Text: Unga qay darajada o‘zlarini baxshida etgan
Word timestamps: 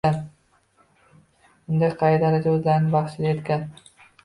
Unga 0.09 1.91
qay 2.01 2.19
darajada 2.25 2.55
o‘zlarini 2.55 2.93
baxshida 2.99 3.37
etgan 3.37 3.71